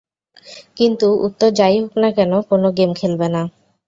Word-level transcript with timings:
কিন্তু 0.77 1.07
উত্তর 1.25 1.49
যাই 1.59 1.75
হোক 1.81 1.93
না 2.01 2.09
কেন, 2.17 2.31
কোনো 2.49 2.67
গেম 2.77 2.91
খেলবে 2.99 3.27
না! 3.35 3.41